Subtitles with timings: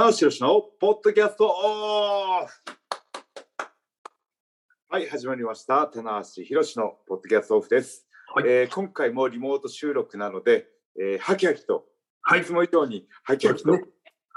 [0.00, 2.52] 棚橋宏のポッドキャストオフ
[4.88, 5.86] はい、始まりました。
[5.88, 8.06] 棚橋宏のポッドキャストオフです。
[8.34, 11.84] はいえー今回もリモート収録なので、えー、ハキハキと、
[12.22, 13.82] はいいつも以上にハキハキと、はい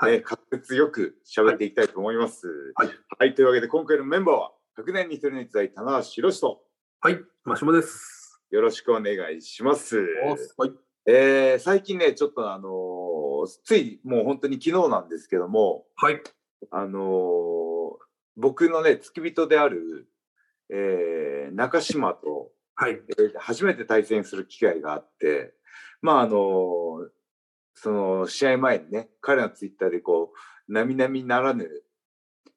[0.09, 2.45] えー滑舌よく喋っていきたいと思います。
[2.75, 6.59] はいはい、というわけで今回のメンバーは、100年に一人の逸材、棚橋宏と、
[6.99, 8.41] はい、マシモです。
[8.51, 9.95] よろしくお願いします。
[10.57, 10.73] はい。
[11.05, 16.21] えー最近ね、ちょっとあのーついもう本当に昨日なんですけども、はい。
[16.71, 17.43] あのー
[18.35, 20.07] 僕のね、付き人である、
[20.69, 22.93] えー中島と、はい。
[22.93, 25.53] えー初めて対戦する機会があって、
[26.01, 27.09] まああのー
[27.75, 31.69] その試合前にね、彼のツイッターでこう、並々ならぬ、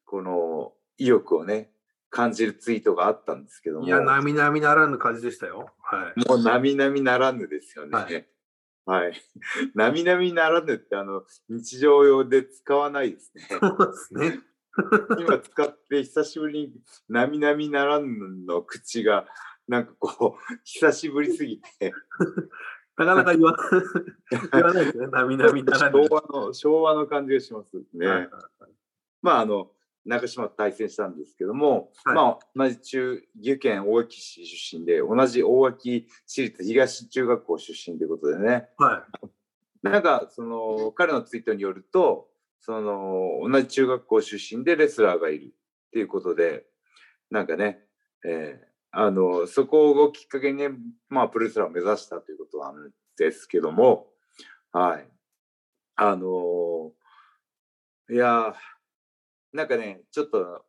[0.04, 1.70] この意欲をね、
[2.10, 5.70] 感じるツイートがあったんですけども、いや、なみなみならぬ感じでしたよ。
[5.82, 6.28] はい。
[6.28, 7.96] もう並々ならぬですよね。
[7.96, 8.08] は
[8.86, 9.20] はい。
[9.74, 13.44] 並々ならぬってあの日常用で使わないですね。
[13.48, 14.40] そうですね。
[15.18, 18.06] 今使って久しぶりに並々ならぬ
[18.46, 19.26] の口が
[19.66, 21.92] なんかこう久しぶりすぎて
[22.96, 23.56] なかなか言わ
[24.52, 25.06] 言わないですね。
[25.08, 26.04] なみなみならぬ。
[26.04, 28.06] 昭和の昭和の感じがしますね。
[28.06, 28.30] はい
[29.22, 29.72] まああの
[30.06, 38.68] 中島と対戦したんですけども、はいまあ同じ中岐阜県大垣市出身で同じ大垣市立東中学校出身ということでね。
[38.78, 39.28] はい。
[39.82, 42.28] なんかその彼のツイートによると
[42.60, 46.64] その同じ中学校出身でレスラーがいるっていうことで
[47.30, 47.80] なんかね、
[48.24, 48.66] えー
[48.98, 50.70] あのそこをきっかけにね、
[51.10, 54.06] まあ、プロレスラーを目指したということなんですけども
[54.72, 55.06] はい
[55.96, 56.92] あの
[58.10, 58.54] いやー
[59.52, 60.64] なんかねちょっと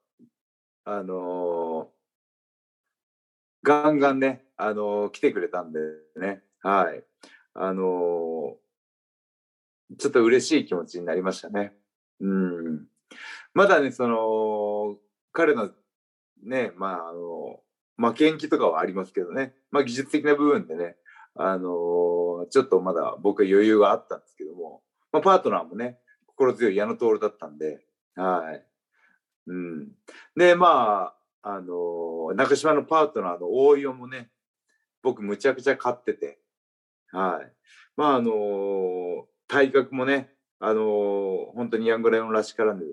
[0.86, 1.89] あの
[3.64, 5.79] ガンガンね、あの来てくれたんで
[6.16, 7.03] ねはい
[7.53, 8.56] あの
[9.97, 11.74] ちょっと嬉しい気持ちになりましたね。
[12.19, 12.88] うん。
[13.53, 14.97] まだね、その、
[15.31, 15.72] 彼の
[16.44, 17.62] ね、まあ、あの、
[17.97, 20.96] 負けん気とかはありますけどね、まあ、技術的な部分でね、
[21.40, 24.81] あのちょっとまだ僕は余裕があったんですけども、
[25.12, 27.80] まあ、パートナーもね、心強い矢野徹だったんで、
[28.16, 28.66] はい。
[29.47, 29.91] うん。
[30.35, 34.30] で、まあ、あの中島のパートナーの大岩もね、
[35.02, 36.40] 僕むちゃくちゃ買ってて、
[37.12, 37.53] はい。
[37.96, 42.84] まああの体格もね、あの本当にヤングライオンらしからぬ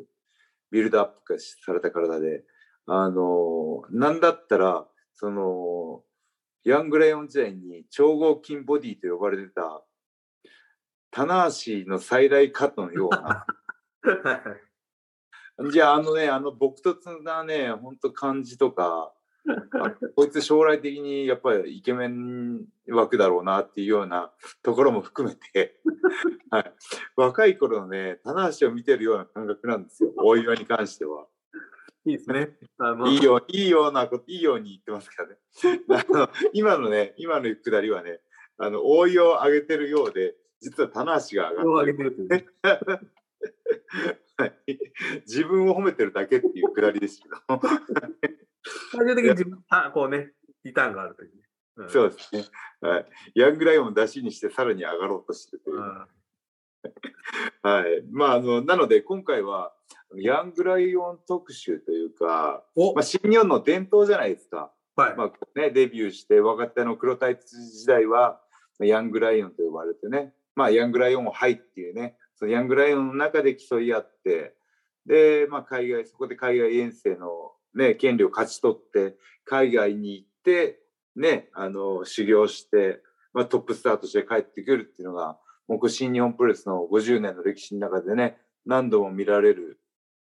[0.70, 2.44] ビルドアップ化された体で、
[2.86, 6.02] あのなんだったら、その、
[6.64, 9.82] ヤングライオン時代に超合金ボディと呼ばれてた、
[11.10, 13.46] 棚橋の再来カットのような、
[15.70, 19.12] じゃああのね、あの朴突なね、本当感じとか、
[19.46, 24.32] あ こいつ将来的にやっぱりイケメン枠だろうなっていうような
[24.62, 25.80] ところも含めて、
[26.50, 26.72] はい、
[27.16, 31.26] 若い頃のね棚橋を見てるような感覚なんですよ大岩に関しては。
[32.06, 32.58] いいですね。
[33.06, 35.38] いいよいいようなこといいように言ってますからね。
[35.88, 38.20] あの今のね今のくだりはね
[38.58, 42.46] あの大岩を上げてるようで実は棚橋が上をがってるね。
[44.36, 44.54] はい
[45.26, 47.36] 自分を褒めてるだけっていうくだりですけど。
[48.92, 50.32] 最終的に自分、あこうね、
[50.64, 51.42] リターンがあるというね。
[51.76, 52.44] うんそうですね。
[52.80, 53.06] はい。
[53.34, 55.76] ヤングライオンを出しにしてさらに上がろうとしてるという。
[55.76, 56.06] うん
[57.62, 58.02] はい。
[58.10, 59.74] まあ、あの、なので今回は
[60.16, 64.72] ヤングライオン特集というか、おまあ、新日本の伝統じゃないですか。
[64.96, 65.16] はい。
[65.16, 68.40] まあ、ね、デビューして若手の黒タイツ時代は
[68.80, 74.54] ヤングライオンと呼ばれてね、まあ、ヤングライオンをハイっていうね、そのヤングライオンの中で競い合って、
[75.06, 80.80] で、まあ、海外、そこで海外遠征のね、権利を勝ち取って、海外に行って、
[81.16, 83.00] ね、あの、修行して、
[83.32, 89.80] まあ、トップスターとして帰ってくるっていうのが、もうこれ新日本プロレスの50年の歴史の中でね、何度も見られる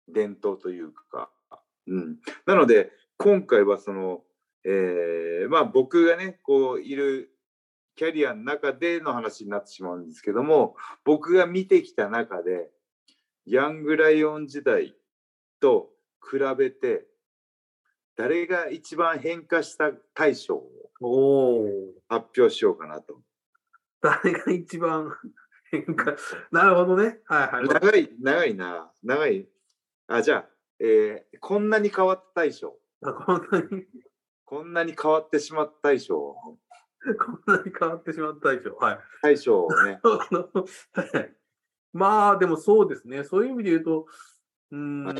[0.08, 1.30] 伝統というか、
[1.86, 2.16] うん。
[2.46, 4.22] なので、今回はその、
[4.64, 7.30] えーまあ僕がね、こういる
[7.98, 12.70] キャリアの中での話になってしまうんですけども、僕が見てきた中で、
[13.44, 14.94] ヤングライオン時代
[15.58, 15.90] と
[16.30, 17.08] 比べて、
[18.16, 20.62] 誰が一番変化した大賞
[21.00, 21.66] を。
[22.08, 23.20] 発表しようかなと。
[24.00, 25.12] 誰が一番
[25.72, 26.14] 変化。
[26.52, 27.20] なるほどね。
[27.24, 27.66] はいはい。
[27.66, 29.48] 長い、長いな、長い。
[30.06, 30.48] あ、じゃあ、
[30.78, 32.78] えーこんなに変わった大賞。
[33.02, 33.86] あこんなに、
[34.44, 36.36] こんなに変わってしまった大賞。
[37.18, 38.76] こんなに変わってしまったでしょ。
[38.76, 38.98] はい。
[39.22, 40.00] 大賞をね。
[41.92, 43.24] まあ、でもそうですね。
[43.24, 44.06] そういう意味で言うと、
[44.70, 45.16] うーん、はい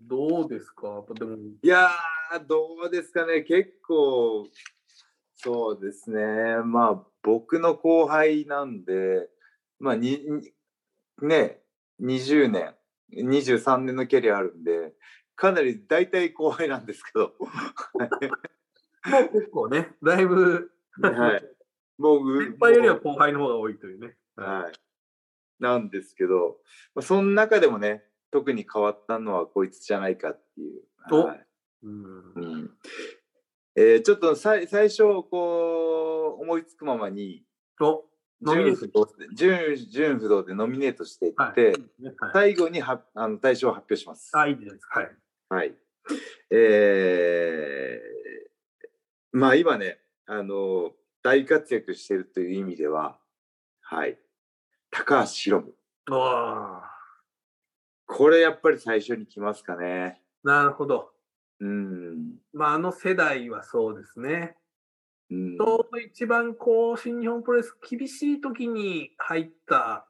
[0.00, 1.04] どうですか？
[1.14, 4.48] でも、いやー、どうですかね、結構、
[5.34, 9.28] そうですね、まあ、僕の後輩なんで、
[9.78, 10.52] まあ、にに
[11.22, 11.62] ね、
[12.00, 12.74] 20年、
[13.12, 14.94] 23年のキャリアあるんで、
[15.36, 17.34] かなり大体後輩なんですけど、
[19.10, 20.70] もう結構ね、だいぶ、
[21.02, 21.44] はい。
[21.98, 24.16] もう、先輩よりは後輩の方が多いというね。
[24.36, 24.72] はい。
[25.62, 26.58] なんですけど、
[26.94, 30.82] まあ、その中でもね、特に変わったのはこいつじゃないかっていう。
[31.12, 31.46] おはい
[31.82, 32.78] うんうん
[33.74, 37.44] えーちょっとさい最初、こう、思いつくままに、
[38.42, 41.56] 純不動で純純不動でノミネートしていって、はい。
[41.98, 44.30] ねはい最後にはあの大賞を発表します。
[44.34, 45.00] あ、いいですか。
[45.00, 45.16] はい。
[45.48, 45.74] はい。
[46.50, 48.09] えー
[49.32, 50.92] まあ今ね、あの、
[51.22, 53.18] 大活躍しているという意味では、
[53.80, 54.18] はい。
[54.90, 55.72] 高橋宏夢。
[56.10, 56.90] ああ、
[58.06, 60.20] これやっぱり最初に来ますかね。
[60.42, 61.10] なるほど。
[61.60, 62.38] うん。
[62.52, 64.56] まあ、あの世代はそうですね。
[65.30, 70.08] うん、ちょうど一番こう、新日本プロレス厳しい時に入った、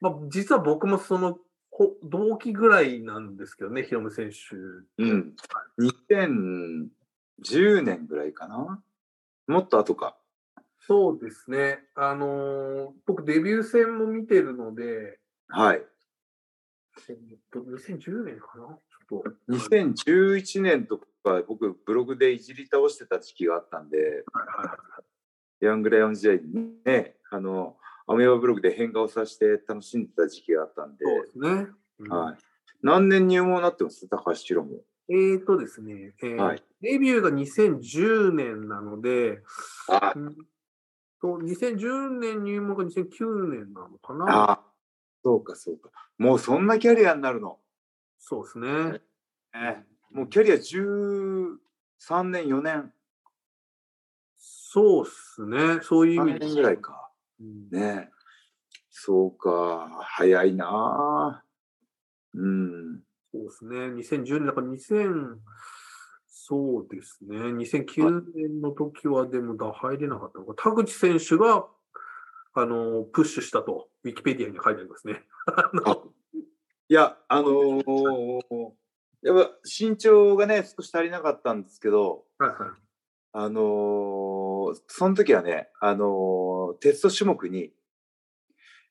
[0.00, 1.38] まあ、実は僕もその、
[1.70, 4.56] こ同期ぐらいなんですけどね、ヒロム選手。
[5.02, 5.36] うん。
[7.44, 8.82] 2010年ぐらいかな？
[9.46, 10.16] もっと後か。
[10.80, 11.80] そうですね。
[11.94, 15.18] あのー僕デビュー戦も見てるので、
[15.48, 15.82] はい。
[17.08, 17.16] えっ
[17.52, 18.78] と、2010年かな？
[19.08, 19.24] ちょっと。
[19.50, 24.12] 2011年とか、僕、ブログでいじり倒してた時期があったんで、はいは
[24.64, 24.78] いはい
[25.60, 27.76] ヤングライオン時代にね、あの、
[28.06, 31.66] アメーバブログで変顔させて楽しんでた時期があったんで、そうですね。
[31.98, 32.36] うんはい。
[32.80, 34.06] 何年入門になってます？
[34.08, 34.76] 高橋宏も。
[35.10, 39.42] えーとですね、えーはいデビューが2010年なので、
[39.88, 40.36] あうん
[41.20, 44.50] と2010年入門が2009年なのかな？
[44.52, 44.60] あ、
[45.24, 45.90] そうかそうか。
[46.18, 47.58] もうそんなキャリアになるの？
[48.20, 49.00] そうですね。
[49.54, 51.56] ね、もうキャリア13
[52.30, 52.92] 年、4年、
[54.36, 55.80] そうですね。
[55.82, 57.10] そういう意味3で年ぐらいか。
[57.40, 58.10] うんね
[58.90, 61.44] そうか、早いなあ
[62.34, 63.02] うん。
[63.32, 63.76] そうですね。
[63.94, 65.36] 2010年、だから2000、
[66.26, 67.36] そうですね。
[67.36, 70.54] 2009年の時はでもだ入れなかったのか。
[70.56, 71.66] 田口選手が、
[72.54, 75.26] あの、プッシュしたと、ウィキペディアに書いてありますね。
[76.88, 78.72] いや、あのー
[79.20, 82.58] やっぱ身長がね、少し足りなかったんですけど、はいはい。
[83.32, 87.72] あのーその時はね、あのーテスト種目に、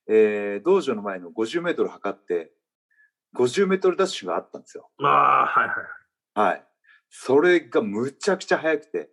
[0.07, 2.51] えー道場の前の50メートル測って、
[3.38, 4.89] 50メートルダッシュがあったんですよ。
[5.04, 6.50] ああ、はいはい。
[6.50, 6.63] はい。
[7.10, 9.10] それがむちゃくちゃ速くて、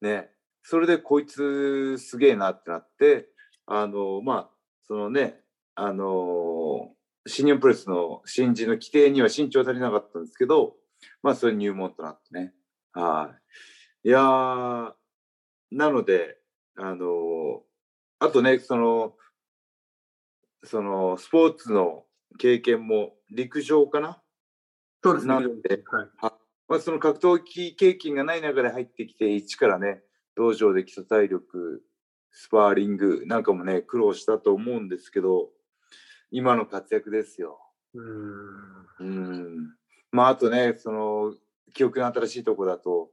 [0.00, 0.30] ね、
[0.62, 3.28] それでこいつすげえなってなって、
[3.66, 4.50] あのーまあ、
[4.86, 5.40] そのね、
[5.74, 6.98] あのー
[7.30, 10.76] 新日本プロレスの新人の規定には身長足りなかったんですけど、
[11.22, 12.54] まあ、それ入門となってね。
[12.94, 13.34] は
[14.02, 14.08] い。
[14.08, 14.92] いやー、
[15.72, 16.38] なので、
[16.76, 17.68] あのー
[18.20, 19.14] あとね、その、
[20.64, 22.04] その、スポーツの
[22.38, 24.22] 経験も陸上かな？
[25.04, 25.36] そうですね。
[25.36, 26.10] なんではい。
[26.68, 30.02] まあ、その格闘技経験がない中で入ってきて、一からね、
[30.36, 31.82] 道場で基礎体力、
[32.30, 35.50] スパーリングなんかもね、苦労したと思うんですけど、
[36.30, 37.60] 今の活躍ですよ。
[37.94, 38.88] うーん。
[39.00, 39.74] うん。
[40.10, 41.34] まあ、あとね、その、
[41.74, 43.10] 記憶の新しいとこだと、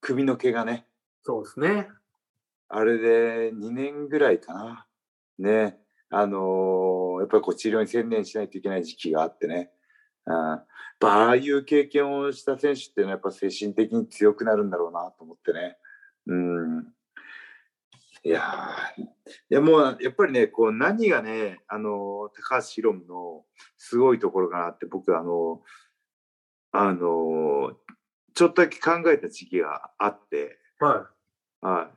[0.00, 0.86] 首の毛がね、
[1.22, 1.88] そうですね。
[2.68, 4.86] あれで2年ぐらいかな。
[5.38, 5.78] ね。
[6.10, 9.70] あのーやっぱりこう治療に専念しないといけない時期があってね。
[10.24, 10.66] あやっ
[11.00, 15.76] ぱああいう経験をした選手っていうのはやっぱ精神的に強くなるんだろうなと思ってね。
[16.26, 16.86] うん。
[18.24, 19.06] いやーい
[19.48, 23.44] やもうやっぱりね、こう何がね、あのー高橋宏夢の
[23.76, 25.62] すごいところかなって僕あの
[26.72, 27.74] あのー
[28.34, 31.10] ちょっとだけ考えた時期があって、は
[31.60, 31.90] は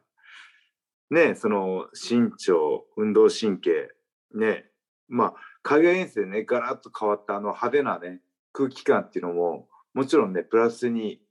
[1.11, 1.13] い。
[1.13, 3.93] ねその身長、運動神経、
[4.33, 4.69] ね、
[5.07, 5.33] まあ、
[5.63, 8.21] 海外遠征でね、ガラッと変わったあの派手なね、
[8.53, 11.21] 空気感っていうのも、もちろんね、プラスに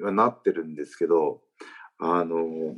[0.00, 1.42] はなってるんですけど、
[1.98, 2.76] あの、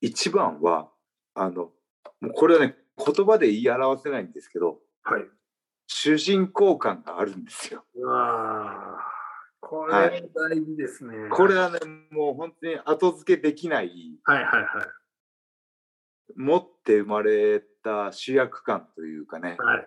[0.00, 0.90] 一番は、
[1.34, 1.72] あの、
[2.20, 5.12] もうこれはね、言葉で言い表せないんですけど、い。
[5.12, 5.24] はい。
[5.86, 7.84] 主人公感があるんですよ。
[7.94, 9.18] うわあ。
[9.60, 11.28] こはれ大事ですね。
[11.30, 11.78] これはね、
[12.10, 14.66] もう本当に後付けできない、はいはいはい。
[16.36, 19.86] 持って生まれた主役感というかね、はい。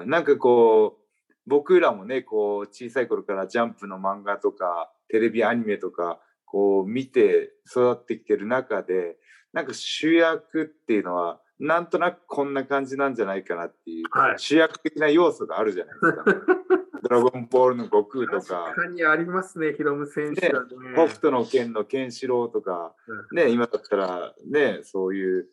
[0.00, 9.16] うん、なんかこう僕らもねこう小さい頃からジャンプの漫画とかテレビアニメとかこう見て育ってきてる中で
[9.52, 16.24] なんか主役っていうのはなんとなくこんな感じなんじゃないかなっていう、はい主役的な要素があるじゃないですか。
[17.00, 20.68] ドラゴンボールの悟空とか確かにありますね、ヒロム選手はね。
[20.94, 22.94] 北斗の拳のケンシロウとか、
[23.32, 25.48] ね、今だったらね、そういう、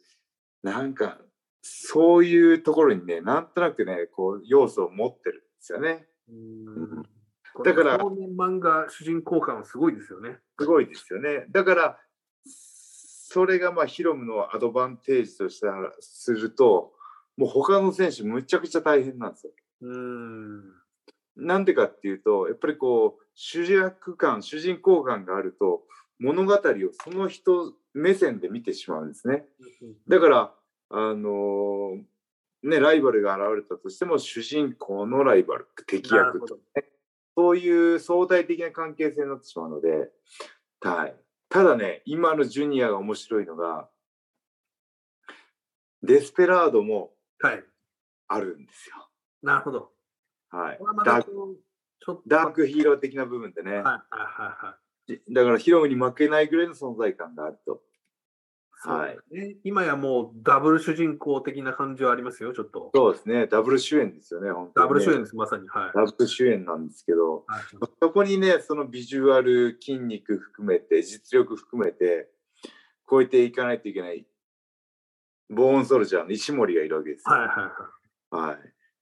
[0.63, 1.19] なんか、
[1.67, 6.05] そういうところにね、なんとなくね、こう、要素を持ってるんですよね。
[6.29, 7.03] うん
[7.63, 10.39] だから少年漫画主人公感はすごいですよね。
[10.59, 11.45] すごいですよね。
[11.49, 11.99] だから、
[12.45, 16.91] それがまあヒロムのアドバンテージとしたらすると、
[17.37, 19.53] もう他の選手むちゃくちゃ大変なんですよ。
[19.81, 20.63] うん。
[21.37, 25.83] なんでかっていうと、やっぱりこう、主役感、主人公感があると、
[26.19, 26.59] 物語を
[26.91, 29.45] その人目線で見てしまうんですね。
[30.07, 30.53] だから、
[30.97, 32.03] あのー
[32.63, 36.57] ね、ライバルが現れたとしても、主人公のライバル、敵役なるほど
[37.35, 40.09] そういう相対的な関係性になってしまうので、
[40.79, 41.15] はい。
[41.49, 43.89] ただね、今のジュニアが面白いのが、
[46.01, 47.63] デスペラードもはい。
[48.29, 48.95] あるんですよ。
[49.43, 49.91] なるほど。
[50.49, 50.79] はい。
[51.05, 51.59] ダーク
[52.25, 53.97] ダークヒーロー的な部分でね、はいはいは
[54.61, 54.77] いは
[55.09, 55.33] い。
[55.33, 57.81] だからヒロムに負けないぐらいの存在感があると。
[58.83, 59.57] はいね。
[59.63, 62.91] 今やもうダブル主人公的な感じはありますよ、ちょっと。
[62.93, 65.67] そうですね、ダブル主演ですよね、本当にねダブル主演です、まさに。
[65.67, 65.91] はい。
[65.93, 67.61] ダブル主演なんですけど、はい
[68.01, 72.29] そこにね、そのビジュアル、筋肉含めて、実力含めて、
[73.09, 74.25] 超えていかないといけない、
[75.49, 77.35] ボーンソルジャーの石森がいるわけですよ。
[77.35, 77.95] はいはいはい。
[78.35, 78.57] はい、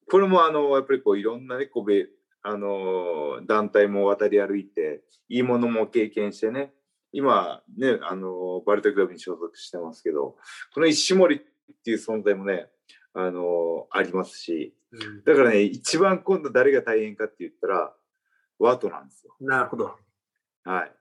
[0.10, 2.08] これもあのやっぱりこういろんなねこうべ
[2.44, 6.74] あの団体も渡り歩いていいものも経験してね
[7.14, 10.36] 今ねあのバルトクラブに所属してますけど
[10.74, 11.40] この石森っ
[11.84, 12.68] ていう存在もね
[13.14, 17.94] あのありますしうんだからね一番今度誰が大変かって言ったら
[18.60, 19.36] ワトなんですよ。
[19.40, 19.96] なるほど。
[20.66, 20.92] はい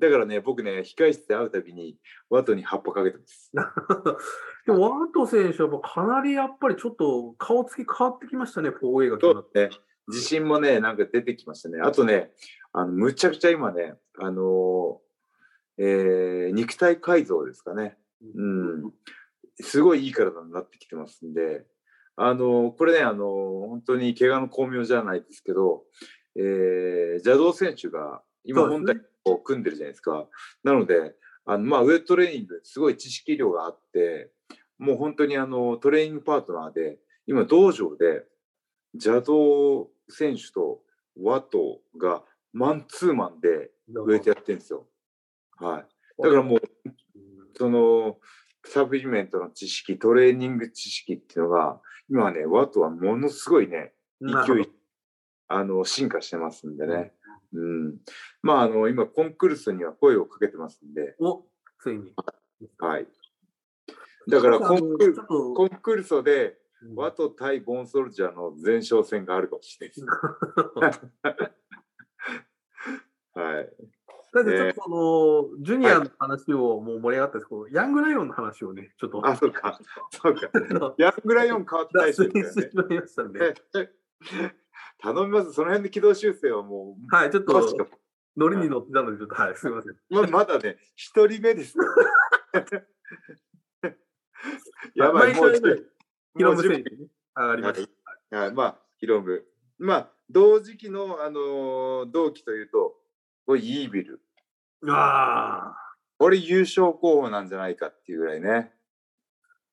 [0.00, 1.98] だからね、僕ね、控室で会うたびに、
[2.30, 3.52] ワトに葉っぱかけてます。
[4.64, 9.68] でも、ワート選手はもうかなりやっぱりちょっと顔つき変わってきましたね、4A が決まって。
[9.68, 9.70] ね、
[10.08, 11.80] 自信もね、なんか出てきましたね。
[11.82, 12.32] あとね、
[12.72, 15.09] あのむちゃくちゃ今ね、あのー
[15.82, 17.96] えー肉体改造ですかね。
[18.22, 18.46] う
[18.88, 18.92] ん。
[19.60, 21.64] すごいいい体になってきてますんで、
[22.16, 25.84] あのーこれね、あのー本当に怪我の巧妙じゃないですけど、
[26.36, 30.26] えー邪道選手が今本体を組んでるじゃないですか。
[30.62, 31.14] なので、
[31.46, 34.30] あのまあ、ウェイトトレーニング、すごい知識量があって、
[34.78, 38.24] もう本当にあのトレーニングパートナーで、今、道場で
[38.94, 40.82] 邪道選手と
[41.20, 42.22] ワトが
[42.52, 44.86] マンツーマンでウェイトやってるんですよ。
[45.60, 46.22] はい。
[46.22, 46.60] だからもう、
[47.56, 48.18] その
[48.64, 54.68] サプリメントの知識、トレーニング知識っていうのが、今はね、ワトはものすごいね、勢い、
[55.48, 57.12] あの、進化してますんでね。
[57.52, 57.96] うん。
[58.42, 61.44] まあ、あの、今、コンクルールには声をかけてますんで、お
[61.80, 62.12] ついに。
[62.78, 63.06] はい。
[64.28, 66.60] だから、コンクールコンクルソで、うん
[66.94, 70.06] ワト対ボンソルジャーの前哨戦があるかもしれないです。
[73.34, 73.68] はい。
[74.32, 74.90] だってちょっとそ
[75.58, 79.26] の、ジュニアの話をもう盛り上がったんですけど、ヤングライオンの話をね、ちょっと。
[79.26, 79.78] あ、そうか。
[80.10, 80.50] そうか。
[80.54, 83.54] のヤングライオン変わって線るしてしまいましたんで、
[85.02, 85.52] 頼みます。
[85.52, 87.88] その辺で軌道修正はもう、はい、ちょっと、
[88.36, 89.96] ノリに乗ってたので、ちょっと、はい、すみません。
[90.10, 91.84] ままだね、一人目です よ。
[94.94, 95.82] やばい、もう毎回ね
[96.36, 97.06] ヒロム選手にね
[97.36, 97.88] 上がりまし
[98.30, 98.38] た。
[98.38, 99.44] はい、まあ、ヒロム。
[99.78, 102.99] まあ、同時期の、あのー同期というと、
[103.50, 104.20] これ、イービル。
[104.88, 105.74] あ
[106.18, 108.70] これ、優勝候補なんじゃないかっていうぐらいね。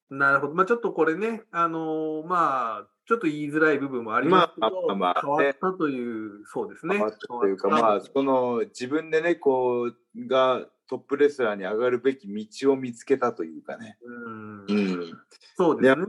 [0.09, 0.55] あ、なるほど。
[0.55, 6.95] まあちょっとこれね、あのーまあ、ちょっと言いづらい部分もありますけど、まあまあまあ変わったという、そうですね。
[6.95, 13.99] 変わったというか、まあ、その自分でね、こう、がトップレスラーに上がるべき道を見つけたというかね。
[14.03, 15.19] うんうん。
[15.55, 16.05] そうですね。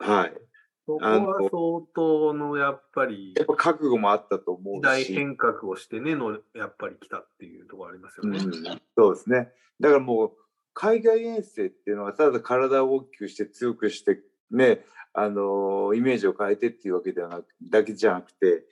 [0.00, 0.47] はい。
[0.88, 4.82] そこは相当のやっぱりやっぱ覚悟もあったと思時うし。
[4.82, 8.38] 代変革をしてねのやっぱり来たっていうところありますよね。
[8.38, 8.52] うん、
[8.96, 9.52] そうですね。
[9.80, 10.32] だからもう
[10.72, 14.18] 海外遠征っていうのはただ体を大きくして強くして
[14.50, 14.80] ね、
[15.12, 18.64] あのイメージを変えてっていうわけではなくだけじゃなくて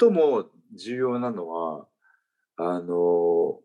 [0.00, 1.86] 最も重要なのは
[2.56, 3.58] あの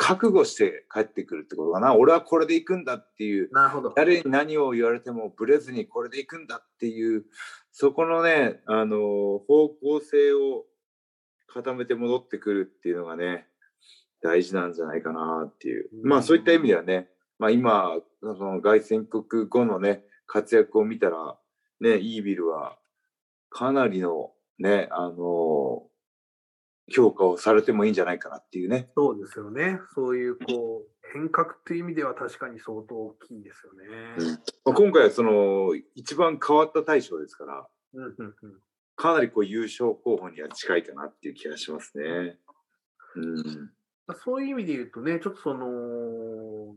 [0.00, 1.92] 覚悟して帰ってくるってことかな。
[1.96, 3.52] 俺はこれで行くんだっていう。
[3.52, 3.92] なるほど。
[3.96, 7.24] 誰に何を言われてもブレずにこれで行くんだっていう。
[7.72, 8.96] そこのねあの
[9.48, 10.66] 方向性を
[11.48, 13.48] 固めて戻ってくるっていうのがね
[14.22, 15.90] 大事なんじゃないかなっていう。
[15.92, 16.08] うん。
[16.08, 17.08] まあそういった意味ではね、
[17.40, 21.36] まあ、今その凱旋国後のね活躍を見たら
[21.80, 22.78] ねイービルは
[23.50, 25.87] かなりのねあの
[26.90, 29.78] 評価をされてもいいんじゃないかなっていうねそうですよね。
[29.94, 34.40] そういうこう変革っていう意味では確かに相当大きいですよね。
[34.64, 38.60] まあ、今回はその一番変わった大賞ですからうんうんうん
[38.98, 42.36] かなりこう優勝候補には近いかなっていう気がしますね。
[43.14, 43.70] うん、
[44.08, 46.74] まあそういう意味で言うとね、ちょっとその、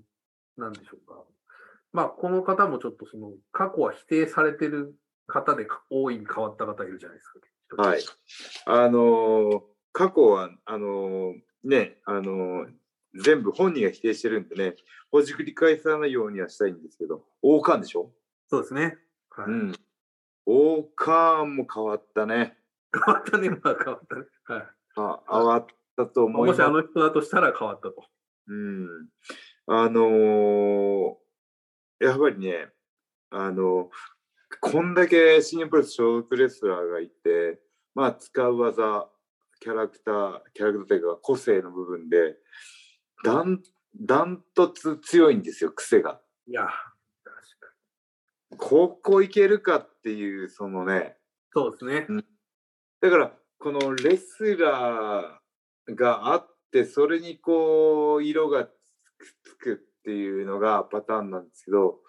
[0.56, 1.24] なんでしょうか。
[1.92, 4.94] まあ、この方もちょっとその、過去は否定されてる
[5.26, 7.28] 方で大いに変わった方いるじゃないです
[7.76, 7.82] か。
[7.82, 8.02] はい。
[8.66, 12.68] あのー過去は、あのーね、あのー
[13.14, 14.76] 全部本人が否定してるんでね、
[15.12, 18.10] ほじくり返さないようにはしたいんですけど、王冠でしょ？
[18.50, 18.98] そうですね。
[19.32, 19.46] はい。
[19.48, 19.74] うん。
[20.46, 22.58] 王冠も変わったね。
[22.94, 24.24] 変わったね、まあ変わったね。
[24.46, 24.68] はい。
[24.96, 25.66] あ変わっ
[25.98, 26.72] たと思いますもしあ。
[26.72, 28.06] の人だとしたら変わったと。
[28.48, 28.88] うん。
[29.68, 31.14] あのー
[32.00, 32.70] やっぱりね、
[33.30, 33.90] あの
[34.62, 37.60] こんだけ新日本プロレス所属レスラーがいて、
[37.94, 39.10] まあ、使う技、
[39.62, 42.36] キャラクター、キャラクターというか個性の部分で、
[43.24, 43.62] ダン
[43.96, 46.20] ダントツ強いんですよ、癖が。
[46.48, 47.68] いや、確か
[48.52, 48.58] に。
[48.58, 51.16] ここいけるかっていう、そのね、
[51.54, 52.08] そうですね。
[53.02, 58.72] だから、このレスラーがあって、それにこう、色がつ
[59.18, 62.00] くつくっていうのがパターンなんですけど、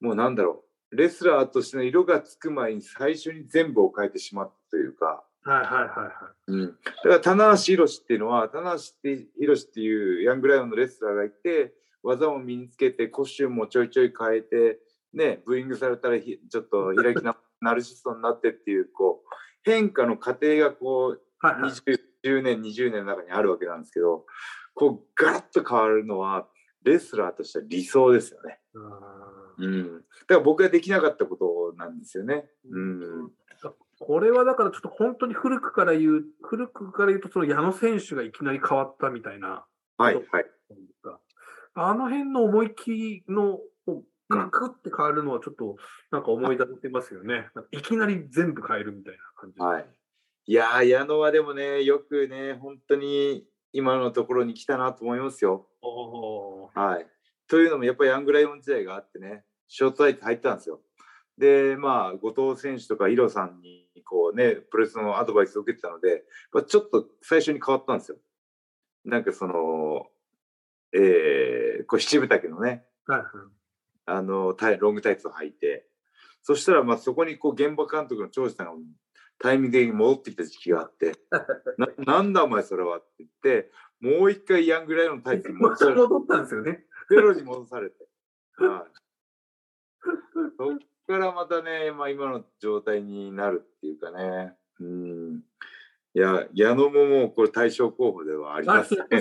[0.00, 6.10] もうなんだろう、レスラーとしての色がつく前に最初に全部を変えてしまったというか、はいはいはいは
[6.48, 6.52] い。
[6.52, 8.78] うん、だから棚橋宏っていうのは棚橋
[9.38, 14.78] 宏っていうヤングライオンのレスラーがいて技を身につけてコスチュームもちょいちょい変えて
[15.14, 19.28] ねブーイングされたらひちょっと開きなナルシストになってっていうこう
[19.64, 21.70] 変化の過程がこうはいはい。
[21.70, 24.26] 20 10年20年の中にあるわけなんですけど
[24.74, 26.46] こうガラッと変わるのは
[26.84, 28.58] レスラーとしては理想ですよね。
[28.74, 28.78] あ
[29.58, 32.46] うん、だから僕ができなかったことなんですよね。
[32.70, 33.30] うん、ー
[34.00, 39.66] これはだからちょっと本当に古くから言う、古くから言うと、その矢野選手がいきなり変わったみたいな、
[39.98, 40.24] はいはい。
[41.74, 43.60] あの辺の思い切りの
[44.30, 45.76] ガクって変わるのはちょっと
[46.10, 47.48] なんか思い出せますよね。
[47.72, 49.60] いきなり全部変えるみたいな感じ。
[49.60, 49.86] はい。
[50.46, 55.68] いやー、矢野はでもね、よくね、本当に今のところに来たなと思いますよ。
[56.74, 57.06] はい。
[57.48, 60.80] というのも、やっぱりヤングライオン時代があってね、ショートアイって入ったんですよ。
[61.36, 68.18] で、まあ、後藤選手とかイロさんに、こうね、プロレスのアドバイスを受けてたので、まあ、ちょっと最初に変わったんですよ。
[69.04, 70.06] なんかその、
[70.92, 73.28] えー、こう七分丈のね、はいはい
[74.06, 75.86] あのタイロングタイツを履いて、
[76.42, 78.72] そしたらまあそこにこう現場監督の長司さんが
[79.38, 81.12] タイミング的に戻ってきた時期があって、
[81.78, 81.86] な
[82.18, 83.70] なんだお前それはって言って、
[84.00, 86.86] もう一回ヤングライオンのタイツに戻まされて、 た戻ったんですよね。
[87.08, 88.08] ゼロに戻されて。
[88.56, 88.90] はい、
[90.56, 90.78] そ っ
[91.10, 94.54] からまたね、まあ、今の状態になるっていうかね。
[94.80, 95.42] うん
[96.12, 99.02] いや、矢野ももうこれ対象候補ではありあ、ますね。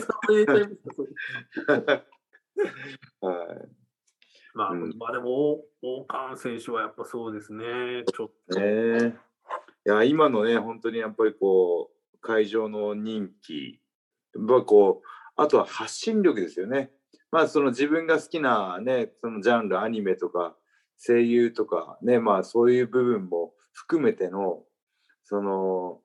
[3.22, 3.70] はい
[4.56, 8.04] まあ、うんまあでも、オーカーン選手はやっぱそうですね。
[8.12, 8.60] ちょっと。
[8.60, 9.30] ねえ
[9.86, 13.80] いや今のね本当にやっぱりこう会場の人気
[14.34, 15.08] まあこう
[15.42, 16.92] あとは発信力ですよね
[17.32, 20.56] まあその自分が好きなねそのジャンルアニメとか
[21.00, 24.64] 声優とかねまあそういう部分も含めての
[25.24, 26.00] その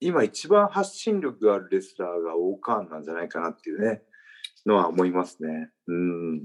[0.00, 4.02] 今一番発信力があるレスラーがオーカーンなんじゃないかなっていうね
[4.66, 5.70] のは思いますね。
[5.86, 6.42] うん。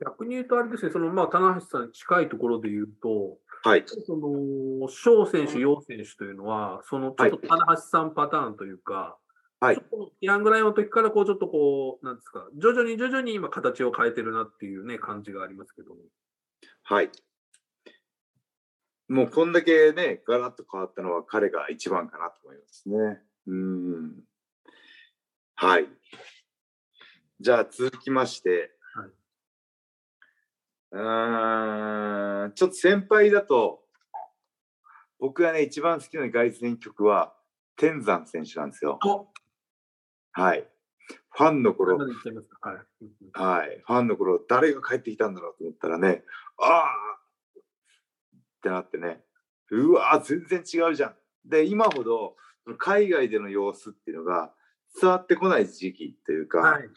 [0.00, 3.84] 逆に言うとあれですね、そのまあ、棚橋さんに近いところで言うと、はい。
[3.86, 9.18] その、翔選手、楊選手というのは、そのちょっと棚橋さんパターンというか、
[9.60, 9.76] はい。
[9.76, 16.00] ちょっとヤングライオンの時からこうちょっとこう、なんですか、徐々に徐々に今形を変えてるなっていうね、感じがありますけども。
[16.90, 17.10] はい。
[19.08, 23.20] もうこんだけね、ガラッと変わったのは彼が一番かなと思いますね。
[23.46, 24.12] うん。
[25.54, 25.86] はい。
[27.38, 29.10] じゃあ続きまして、はい
[30.90, 33.84] うーん、ちょっと先輩だと、
[35.20, 37.36] 僕がね、一番好きな凱旋曲は、
[37.76, 38.98] 天山選手なんですよ。
[39.06, 39.28] お
[40.32, 40.68] はい。
[41.32, 41.98] ファンの頃。
[41.98, 43.82] はい。
[43.86, 46.24] ファンの頃、誰が帰ってきたんだろうと思ったらね、
[46.58, 46.86] ああ
[47.58, 47.62] っ
[48.62, 49.22] てなってね、
[49.70, 51.14] うわー全然違うじゃん。
[51.44, 52.36] で、今ほど
[52.78, 54.52] 海外での様子っていうのが
[55.00, 56.88] 伝わってこない時期というか、はい。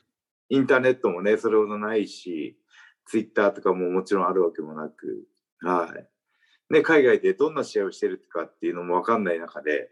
[0.50, 2.58] インターネットもね、それほどないし、
[3.06, 5.26] ツイッターとかももちろんあるわけもなく、
[5.62, 6.74] はい。
[6.74, 9.91] ね、海外でどんな試合をしてるかっていうのもわかんない中で、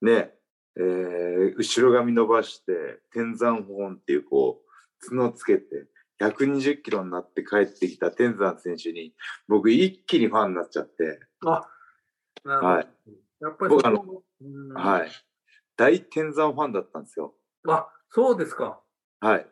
[0.00, 0.34] ね、
[0.76, 5.86] えー後ろ髪伸ばして、天山本っていうこう、角つけて、
[6.20, 9.14] 120キロになって帰ってきた天山選手に、
[9.48, 11.68] 僕一気にファンになっちゃって、あ。
[12.46, 12.88] はい
[13.40, 14.04] やっぱり僕あの
[14.40, 15.10] うんはい。
[15.76, 17.34] 大天山ファンだったんですよ。
[17.68, 18.80] あ、そうですか。
[19.20, 19.46] はい。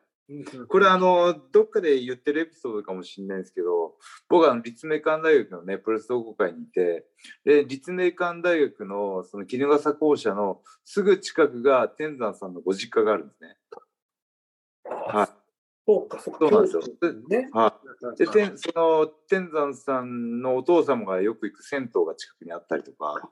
[0.56, 3.94] うんこれあのどっかで言ってるエピソードかもしれないんですけど
[4.28, 7.04] 僕はあの立命館大学のねプロレス同好会にいて
[7.44, 13.56] で立命館大学のその衣笠校舎のすぐ近くが天山さんのご実家があるんですね。
[14.84, 15.42] はい
[15.84, 16.38] そうか、そうか。
[16.42, 16.82] そうなんですよ
[17.28, 17.50] ね。
[17.52, 17.74] は
[18.14, 18.16] い。
[18.16, 23.30] で、天その天山さんのお父様がよく行く銭湯が近くにあったりとか、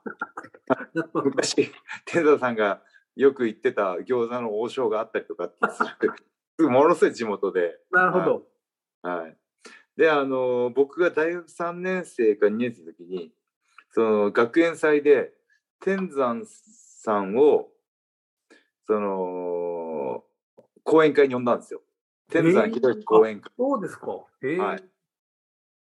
[1.23, 1.71] 昔、
[2.05, 2.81] 天山さんが
[3.15, 6.13] よく行ってた餃子の王将があったりとかってする、
[6.69, 7.77] ものすごい地元で。
[7.91, 8.47] なるほど。
[9.01, 9.37] はい。
[9.97, 13.31] で、あの、僕が大学3年生か2年生の時に、
[13.89, 15.33] その学園祭で
[15.79, 17.69] 天山さんを、
[18.87, 20.23] その、
[20.83, 21.81] 講演会に呼んだんですよ。
[22.29, 23.51] 天山博之講演会。
[23.57, 24.07] そうですか。
[24.43, 24.57] へえ。
[24.57, 24.83] はい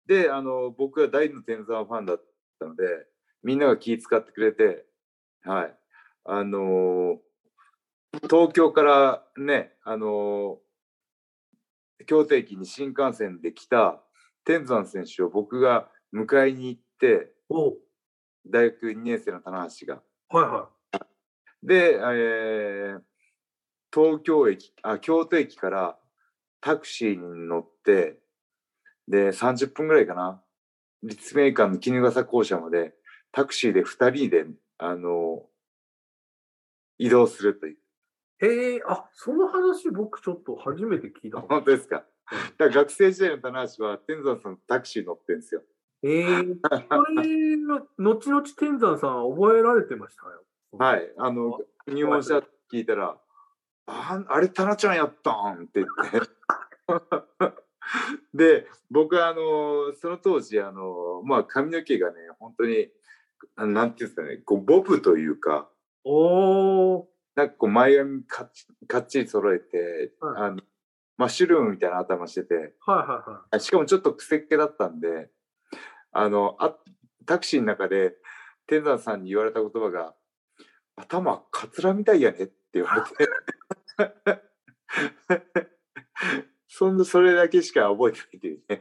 [0.06, 2.24] で、あの、僕が大の天山ファンだっ
[2.60, 2.84] たので、
[3.42, 4.84] みんなが気遣ってくれて、
[5.42, 5.74] はい。
[6.28, 7.18] あの
[8.22, 10.58] 東京からね、あの
[12.06, 14.02] 京都駅に新幹線で来た
[14.44, 17.74] 天山選手を僕が迎えに行って、お
[18.46, 20.02] 大学2年生の棚橋が。
[20.28, 20.68] はいは
[21.62, 23.00] で、えー
[23.96, 25.98] 東京駅、あ、京都駅から
[26.60, 28.18] タクシーに乗って、
[29.08, 30.42] で、30分ぐらいかな。
[31.02, 32.92] 立命館の衣笠校舎まで
[33.32, 34.44] タクシーで2人で、
[34.76, 35.44] あの
[36.98, 37.76] 移動するという。
[38.40, 38.46] い。
[38.46, 41.40] へえ、あ、その話僕ちょっと初めて聞いた。
[41.48, 42.04] 本当ですか？
[42.58, 45.62] だから学生時代の棚橋は天山さんのタクシー乗ってるんですよ。
[46.02, 50.44] へえ、それの、後々天山さん覚えられてましたよ。
[50.72, 51.12] はい。
[51.16, 53.16] あの、入門したって聞いたら、
[53.86, 56.28] ああれ、タナちゃんやったんって言って。
[58.34, 62.90] で、僕はあの、その当時、あの、まあ、髪の毛がね、本当に、
[63.54, 65.70] あなんていうんですかね、こう、ボブというか、
[66.04, 70.62] おー、なんかこう、前髪かっちかっちり揃えて、はいあの、
[71.18, 72.74] マッシュルームみたいな頭してて、はいはい
[73.30, 75.28] はあしかもちょっと癖っ気だったんで、
[76.12, 76.74] あの、あ
[77.26, 78.14] タクシーの中で、
[78.66, 80.14] 天山さんに言われた言葉が、
[80.96, 83.08] 頭カツラみたいやねって言われて。
[86.68, 88.80] そんな、それだけしか覚えてないっていうね。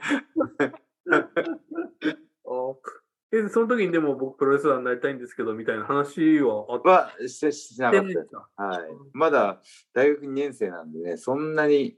[3.32, 8.30] え、その時にでも僕プロレスラーになりたいんですけど、みたいな話はあっは、してしなかったです。
[8.56, 8.82] はい。
[9.14, 9.62] まだ
[9.94, 11.98] 大学2年生なんでね、そんなに、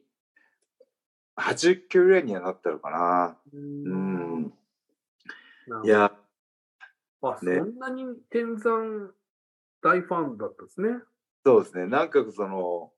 [1.35, 3.37] 80キロぐらいにはなったのかな。
[3.53, 4.53] ううん。
[5.83, 6.11] いや、
[7.21, 9.11] あ、ねそんなに天山
[9.81, 10.89] 大ファンだったんですね。
[11.45, 11.85] そうですね。
[11.87, 12.91] なんかその、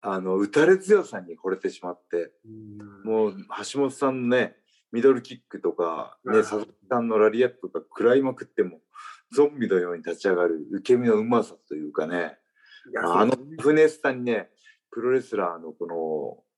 [0.00, 3.36] あの、打たれ強さに惚れてしまって、うんもう
[3.72, 4.56] 橋本さんのね、
[4.92, 8.80] ミドルキックとか、ね、うん佐々木さんのラリアットとか食らいまくっても、
[9.32, 12.38] ゾンビのように立ち上がる受け身のうまさというかね、
[12.96, 14.48] あの船スさんにね、
[14.90, 15.86] プロレスラーのこ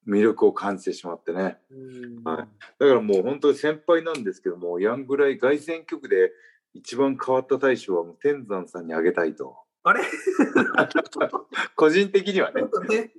[0.06, 1.58] の魅力を感じてしまってね。
[1.70, 1.74] う
[2.20, 2.24] ん。
[2.24, 2.48] はい。
[2.78, 6.32] だからもう本当に先輩なんですけども、ヤングライ凱旋曲で
[6.74, 9.56] 一番変わった大賞はもう天山さんにあげたいと。
[9.82, 10.02] あれ？
[11.74, 12.62] 個人的にはね。
[12.88, 13.12] ね。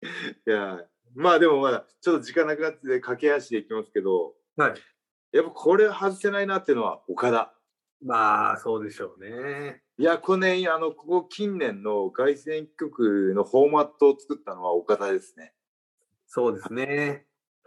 [0.46, 4.74] いや、まあでもまだちょっと時間なくなってて駆け足でいきますけど、はい。
[5.32, 7.52] やっぱこれ外せないなっていうのは岡田。
[8.04, 9.82] まあ、そうでしょうね。
[9.98, 15.52] いや、このね、あの、ここ近年の凱旋曲のフォーマットを作ったのは岡田ですね。
[16.28, 17.26] そうですね。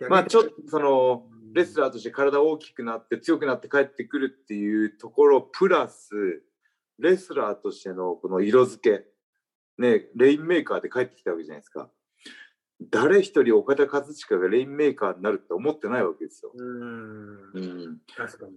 [0.10, 6.44] まあちょっとその、うんレスラーとして体大きくなって強くなって帰ってくるっていうところプラス
[7.00, 9.06] レスラーとしてのこの色付け
[9.78, 11.90] ねレインメーカーで帰ってきたわけじゃないですか
[12.90, 17.52] 誰一人オカダ・カズチカがレインメーカーになるって思ってないわけですよ、うん。
[17.54, 18.54] うん、確かに。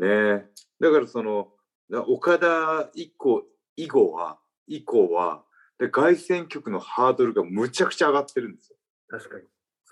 [0.00, 0.46] ね
[0.80, 1.48] だからその
[1.90, 3.44] だオカダ以降
[3.76, 5.44] 以後は以降は
[5.78, 8.76] で凱旋曲のハードルがむちゃくちゃ上がってるんですよ
[9.08, 9.44] 確かに。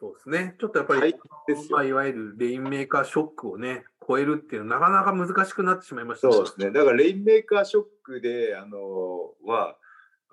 [0.03, 0.57] そうですね。
[0.59, 6.73] ちょっとやっぱり、大変ですよまあ、いわゆるレインメーカーショックをね、超えるっていうのはなかなか難しくなってしまいましたそうですね。
[6.73, 8.79] だからレインメーカーショックで、あの
[9.47, 9.77] は、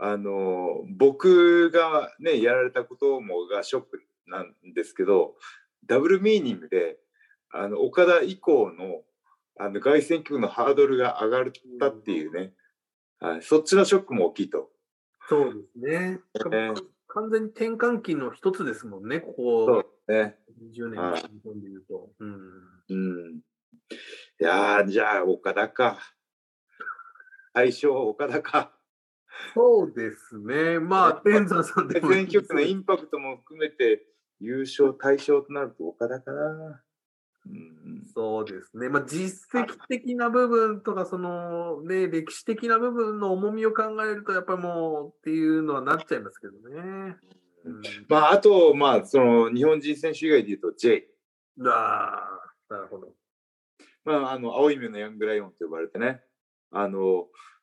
[0.02, 5.36] あの僕がね、やられたこともがショックなんですけど、
[5.86, 6.98] ダブルミーニングで、
[7.52, 9.02] あの、岡田以降の、
[9.60, 12.54] あの、凱旋曲のハードルが上がったっていうね、
[13.20, 14.70] はい、そっちのショックも大きいと。
[15.28, 16.20] そうですね。
[16.50, 16.74] ね
[17.08, 19.34] 完全に転換期の一つですもんね、こ
[19.66, 20.38] そうこね。
[20.74, 22.10] 20年はい日本でいうと。
[22.20, 22.40] うん。
[22.90, 23.40] うん。
[23.40, 23.42] い
[24.40, 25.98] やー、じゃあ、岡田か。
[27.54, 28.79] 最初、岡田か。
[29.54, 30.80] そうですね。
[30.80, 34.06] まあ、天山さんでも凱旋曲のインパクトも含めて
[34.40, 36.82] 優勝対象となると岡田かな。
[37.46, 38.90] うん、そうですね。
[38.90, 47.16] まあ、実績的な部分とか、その、ね、歴史的な部分の重みを考えると、やっぱりもうっていうのはなっちゃいますけどね。
[47.66, 51.08] うん、まあ、あと、まあ、その日本人選手以外で言うと J。
[51.66, 53.14] ああ、なるほど。
[54.06, 56.22] まあ、あの青い目のヤングライオンと呼ばれてね。
[56.72, 57.59] あの、え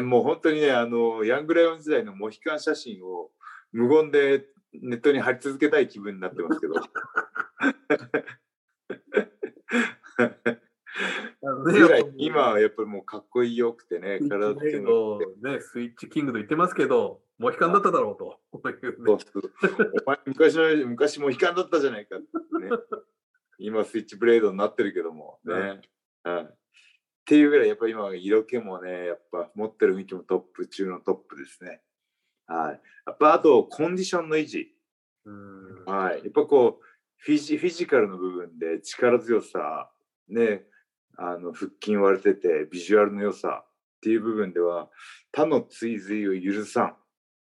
[0.00, 3.30] もう本当にね、あの、ヤングライオン時代のモヒカン写真を
[3.72, 6.74] 無言でネットに貼り続けたい気分になってますけど。
[11.64, 18.40] ぐらい今はやっぱりもうかっこよくてね、体つけのね、スイッチキングと言ってますけど、モヒカンだっただろうと。
[18.52, 18.74] お前
[20.26, 22.24] 昔の昔モヒカンだったじゃないかね。
[23.58, 25.80] 今スイッチブレードになってるけどもね。
[26.24, 26.54] はい、
[27.28, 31.82] っていうぐらいやっぱり今色気もね、やっぱ持ってる雰囲気もトップ中のトップですね。
[32.46, 32.80] はい。
[33.06, 34.68] やっぱあとコンディションの維持。
[35.84, 36.24] はい。
[36.24, 36.84] やっぱこう
[37.18, 39.90] フィジ、フィジカルの部分で力強さ、
[40.30, 40.62] ね、
[41.18, 44.88] あの腹筋割れててビジュアルの良さっていう部分では
[45.30, 46.96] 他の追随を許さん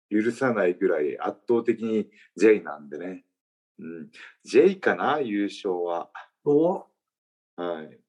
[0.09, 3.25] 許さないぐらい圧倒的に J なんでね、
[3.79, 4.07] うん、
[4.45, 6.09] J かな優勝は
[6.45, 6.85] お
[7.55, 7.99] はい、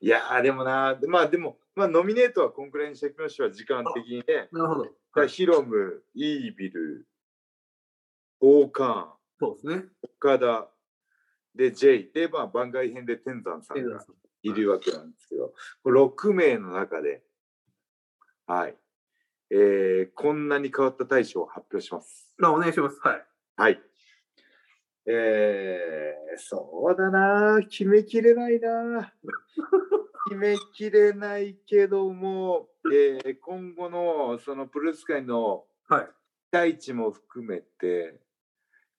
[0.00, 7.06] いやでもなまあでもまあノミネートはこんくらいにしておきましょう時間的にねなるほど、はい、ヒロムイービル
[8.40, 9.06] オーカーン
[9.38, 10.68] そうですね岡田
[11.54, 14.04] で J でまあ番外編で天山さんが
[14.42, 17.22] いるわけなんですけど、これ6名の中で、
[18.46, 18.74] はい、
[19.50, 22.32] えー、こんなに変わった大賞を発表します。
[22.42, 22.98] あ、お願いします。
[23.02, 23.24] はい。
[23.56, 23.80] はい。
[25.10, 29.14] えー、そうだな、決めきれないな。
[30.28, 35.94] 決めきれないけども、えー、今後のそのプロレス界の期
[36.52, 38.20] 待値も含めて、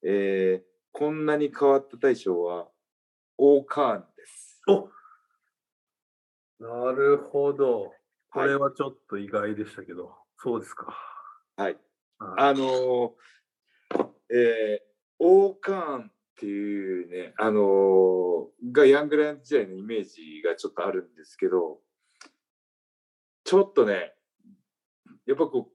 [0.02, 2.68] えー、こんなに変わった大賞は
[3.38, 4.62] オーカーンです。
[4.68, 4.90] お
[6.60, 7.94] なるほど。
[8.32, 10.98] これはちょっと意外でしたけど、はい、そうですか。
[11.56, 11.78] はい。
[12.18, 14.89] あのー、えー、
[15.20, 21.80] オーカーンっていうね、あのー、がヤングライオン時代のイメージがちょっとあるんですけど、
[23.44, 24.14] ちょっとね、
[25.26, 25.70] やっぱこ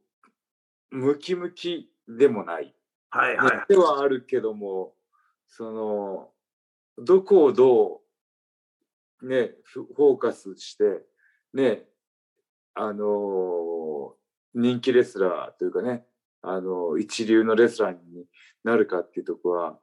[0.92, 2.74] う、ムキムキでもない。
[3.10, 3.64] はいはい。
[3.68, 4.94] ではあるけども、
[5.48, 6.30] その、
[6.96, 8.00] どこをど
[9.20, 11.02] うね、フォーカスして、
[11.52, 11.84] ね、
[12.74, 14.12] あのー、
[14.54, 16.04] 人気レスラーというかね、
[16.44, 18.26] あのー、一流のレスラーに
[18.62, 19.78] なるかっていうとこは、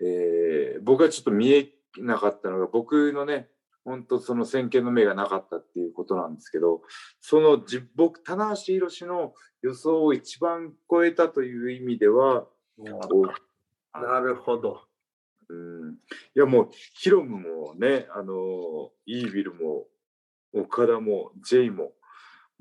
[0.00, 3.48] えー、僕はちょっと見えなかったのが、僕のね、
[3.84, 6.82] 本当その先見の目がなかったっていうことなんですけど、
[7.20, 7.62] その
[7.94, 12.46] 僕、棚橋宏の予想を一番超えたという意味では、
[12.78, 14.82] なるほど。
[15.48, 15.96] うん、い
[16.34, 19.86] やもうヒロムもねあのイービルも
[20.52, 21.92] 岡田もジェイも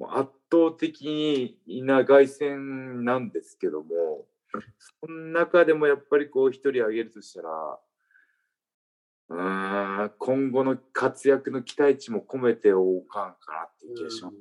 [0.02, 4.26] 圧倒的な凱旋なんですけども
[5.02, 7.80] その中でもやっぱりこう一人挙げるとしたら
[9.28, 14.36] うん今後の活躍の期待値も込めておかんかなっていう気がします。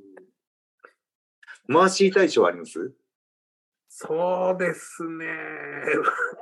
[1.66, 2.92] マーシー大賞あります？
[3.88, 5.24] そうですね。
[5.24, 5.34] マー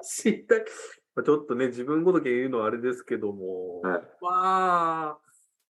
[0.02, 5.18] シー大ちょっとね、自分ごとき言うのはあれですけども、はい、まあ、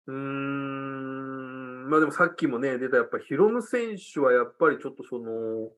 [0.06, 5.70] うーん、まあでもさっきもね、出たやっぱヒロム選手はやっぱりちょっとその、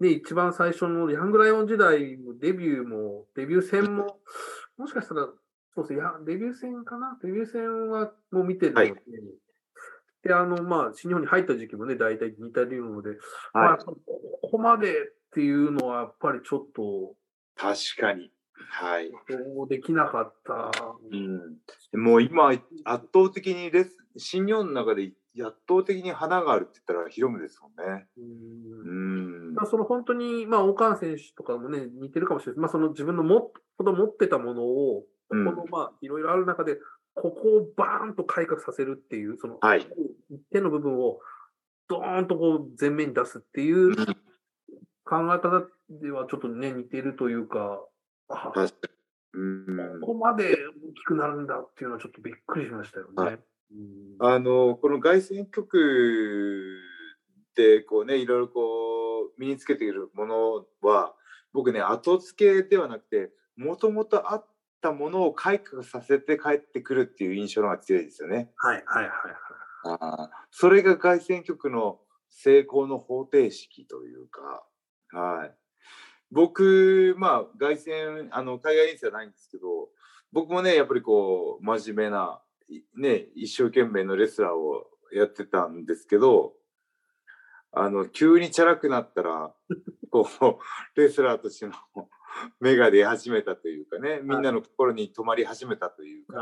[0.00, 4.18] ね、一番最初のヤングライオン時代のデビューも、デビュー戦も、
[4.76, 5.28] もしかしたら、
[5.74, 7.18] そうですね、デビュー戦かな？
[7.22, 9.02] デビュー戦はもう見てるので、はい、
[10.24, 13.18] で、あの、まあ、新日本に入った時期もね、大体似たようので、はい、
[13.54, 13.96] まあ、こ
[14.42, 14.94] こまでっ
[15.32, 17.14] ていうのはやっぱりちょっと、
[17.56, 18.30] 確かに。
[18.68, 19.10] はい。
[19.68, 20.70] できなかった。
[21.10, 22.00] うん。
[22.00, 28.06] もう今、圧倒的にレス、新日本の中で圧倒的に花があるって言ったらヒロムですもんね。
[28.18, 29.54] うん。
[29.54, 32.60] まあ、その本当に、まあ、オカン選手とかもね、似てるかもしれない。
[32.60, 36.78] まあ、その自分のもほど持ってたものを、この、まあ、いろいろある中で、
[37.14, 39.86] ここをバーンと改革させるっていう、その、はい、
[40.52, 41.20] 手の部分を
[41.88, 43.94] ドーンとこう前面に出すっていう
[45.04, 47.84] 考え方ではちょっとね、似てるというか、
[48.28, 48.70] 確かに。
[50.00, 53.12] ここまで大きくなるんだっていうのはちょっとびっくりしましたよね。
[53.16, 53.38] はい、
[54.18, 56.78] あのこの凱旋曲
[57.56, 58.60] でこうねいろいろこ
[59.36, 61.14] う身につけているものは
[61.52, 64.46] 僕ね後付けではなくてもともとあっ
[64.80, 68.50] たものを開花させて帰ってくるっていう印象の方が強いですよね。
[68.56, 69.12] はいはいはいはい。
[69.84, 71.98] あそれが凱旋曲の
[72.30, 74.64] 成功の方程式というか、
[75.10, 75.54] はい、
[76.32, 79.90] 僕、まあ、凱旋、あの、海外遠征はないんですけど、
[80.32, 82.40] 僕もね、やっぱりこう、真面目な、
[82.96, 86.54] ね、一生懸命のレスラーをやってたんですけど、
[87.72, 89.54] あの、急にチャラくなったら、
[90.10, 90.58] こう、
[91.00, 91.72] レスラーとしての
[92.60, 96.34] 目が出始めたというかね、みんなの心に留まり始めたというか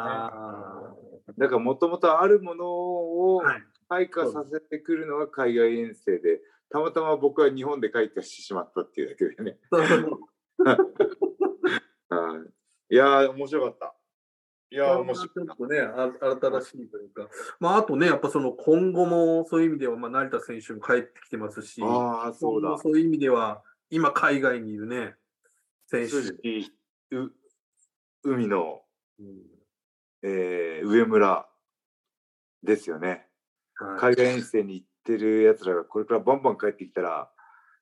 [1.28, 1.36] ね。
[1.38, 3.42] だからもともとあるものを
[3.88, 9.58] 開花させてくるのが海外遠征で、たまたま僕は日本で開花してしまったっていうだけでね。
[12.08, 12.50] はい
[12.92, 13.94] いやー、面白かった。
[14.72, 17.28] いやー、面白かっちょっとね、あ新しいというか、
[17.58, 21.86] まあ、あとね、やっぱその今後もそういう意味では、まあ、成田選手も帰ってきてますし、た。
[21.86, 22.78] ああ、そうだ。
[22.78, 25.16] そういう意味では、今海外にいるね、
[25.88, 27.32] 選手、う
[28.22, 28.82] 海の、
[29.18, 29.26] うん
[30.22, 31.48] えー上村
[32.62, 33.26] ですよね。
[33.74, 37.30] はい海外遠征に行ってるやつらがこれからバンバン帰ってきたら、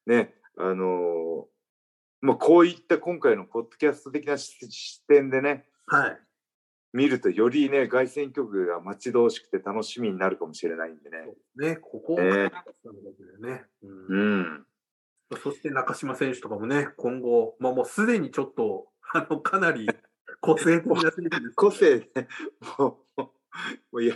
[0.06, 1.44] ね、あのー
[2.20, 6.20] まあ、こういった今回のポッドキャスト的な視視点でね、はい。
[6.92, 11.72] 見るとよりね、凱旋曲が待ち遠しくて楽しみになるかもしれないんでね。
[11.74, 12.50] ね、ここをね
[13.40, 14.66] ね、うんうん。
[15.42, 19.88] そして中島選手とかもね、今後、まあ、もうすでにちょっと、 あのかなり
[20.40, 21.50] 個性的な選手です、ね。
[21.54, 22.28] 個性で、
[22.78, 23.30] もう、も
[23.92, 24.14] うや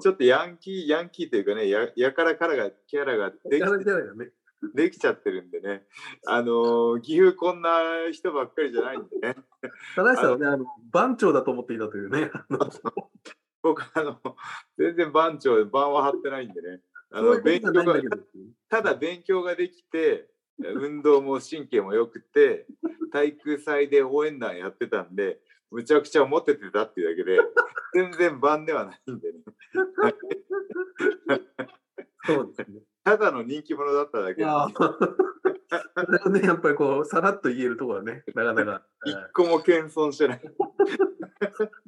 [0.00, 4.30] ちょっとヤンキー、ヤンキーというかね、ややからからが、キャラができれてないよね。
[4.74, 5.86] できちゃってるんでね、
[6.26, 9.36] あのー岐阜こんな人ばっかりじゃないんでね、
[9.96, 12.30] 正しさはね、あの番長だと思っていたというね。
[13.62, 14.20] 僕、あの、
[14.76, 17.94] 全然番長、番は張ってないんでね、あの勉強が。
[18.68, 22.66] ただ勉強ができて、運動も神経も良くて、
[23.12, 27.38] 体育祭で応援団やってたんで、むちゃくちゃモテてたっていうだけで、
[27.94, 29.38] 全然番ではないんでね。
[32.24, 32.82] そうですね。
[33.04, 34.42] ただの人気者だっただけ。
[34.42, 38.86] それをね、やっぱりこう、さらっと言えるところはね、 なかなか。
[39.04, 40.40] 一個も謙遜してない。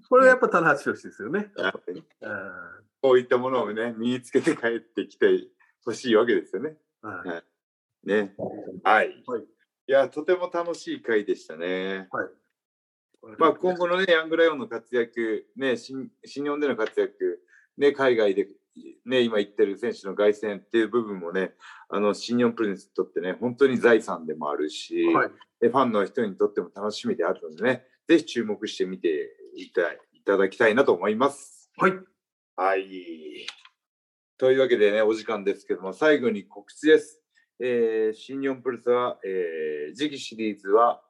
[0.09, 1.53] これはやっぱ棚橋宏ですよね。
[1.59, 1.73] あ
[3.03, 5.49] こういったものをね、身につけて帰ってきて
[5.85, 6.79] ほしいわけですよね。
[7.03, 7.45] あはい
[8.05, 8.35] ね。
[8.83, 9.23] はい。
[9.27, 9.47] はい
[9.87, 12.09] いや、とても楽しい回でしたね。
[12.11, 12.29] はい
[13.39, 17.41] まあ、今後のね、ヤングライオンの活躍、ね、新新日本での活躍、
[17.77, 18.49] ね、海外で、
[19.07, 21.53] ね、今言ってる選手の凱旋っていう部分もね、
[21.89, 25.31] あの新日本プロレスにとってね、本当に財産でもあるし、はい。
[25.61, 31.71] でファンの人にとっても楽しみであるのでね、ぜひ注目してみていたいただきたいなと思います。
[31.77, 31.93] はい。
[32.57, 33.47] はい。
[34.37, 37.23] というわけでね、お時間ですけども、最後に告知です。
[37.61, 41.03] えー新日本プロレスは、えー次期シリーズは、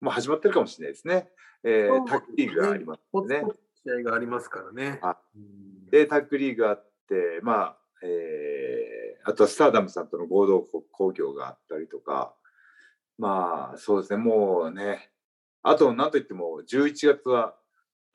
[0.00, 1.30] もう始まってるかもしれないですね。
[1.62, 3.42] えータッグリーグがありますね
[3.84, 4.98] 試合がありますからね。
[5.02, 6.91] あうんで、タッグリーグがあって、
[7.42, 8.92] まあ、えー
[9.24, 12.34] あとはスターダムさんとの合同興行があったりとか、
[13.18, 15.10] まあ、そうですね、もうね、
[15.62, 17.54] あと、なんといっても、11月は、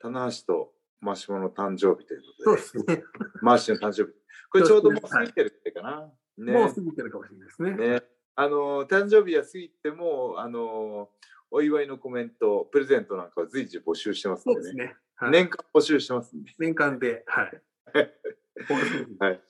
[0.00, 3.04] 棚橋とマシモの誕生日ということで、そうですね。
[3.40, 4.10] マーシーの誕生日。
[4.50, 6.12] これちょうどもう過ぎてるってかな。
[6.36, 7.72] ねもう過ぎてるかもしれないですね。
[7.72, 8.02] ね、
[8.36, 11.10] あの誕生日は過ぎてもあの
[11.50, 14.54] お祝いのコメント、プレゼントなんかは随時募集してますんでね。
[14.54, 14.84] そうですね。
[15.16, 17.62] はい年間募集してますんで、年間で、はい。
[19.20, 19.42] はい。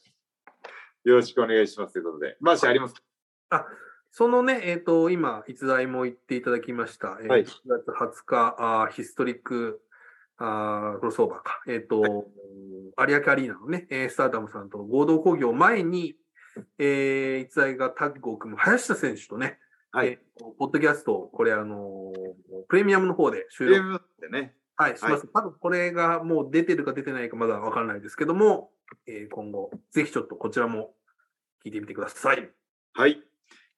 [1.04, 2.36] よろしくお願いしますということで。
[2.40, 2.94] マーシーあります
[3.48, 3.66] か？
[4.10, 7.18] そのね、えっ、と、今、逸材も言っていただきました。
[7.20, 9.80] えーはい1月20日、あーヒストリック
[10.38, 11.62] あークロスオーバーか。
[11.66, 16.16] えっ、と、有明アリーナのね、えースターダムさんと合同工業前に、
[16.78, 19.58] えー、逸材がタッグを組む林田選手とね、
[19.92, 20.08] はい。
[20.08, 24.54] えーポッドキャスト、これ、あのープレミアムの方で収ゲー録、ムでね。
[24.76, 25.26] はい、します。
[25.34, 28.70] 多分これがもう出てるか出てないかまだわからないですけども、
[29.06, 30.94] えー今後、ぜひちょっとこちらも
[31.64, 32.50] 聞いてみてください。
[32.94, 33.22] はい。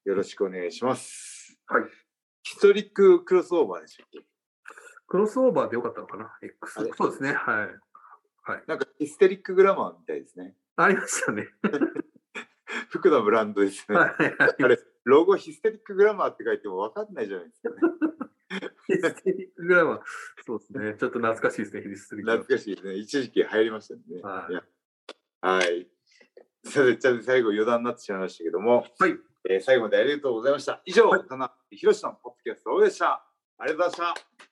[0.04, 1.58] よろしくお願いします。
[1.66, 1.84] はい。
[2.42, 4.20] ヒストリッククロスオーバーでしたっけ？
[5.06, 6.74] クロスオーバーでよかったのかな ?X。
[6.96, 7.32] そうですね。
[7.34, 7.68] はい。
[8.66, 10.54] なんかヒステリックグラマーみたいですね。
[10.76, 11.48] ありましたね。
[12.90, 13.96] 服のブランドですね。
[13.96, 14.14] はい。
[14.62, 17.76] あれ、ロゴヒステリックグラマーって書いても分かんないじゃないですかね。
[18.86, 20.00] ヒステリックグラマー。
[20.46, 20.94] そうですね。
[20.98, 22.94] ちょっと懐かしいですね、ヒステリック懐かしいですね。
[22.96, 24.00] 一時期流行りましたね。
[24.22, 24.64] はいや
[25.40, 25.86] はい。
[26.64, 29.16] それじゃあ最後余談になってしまいましたけども、はい。
[29.48, 30.82] えー最後までありがとうございました。
[30.84, 33.24] 以上、はい田中宏のポッドキャストでした。
[33.58, 34.49] ありがとうございました。